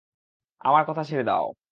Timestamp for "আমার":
0.61-0.83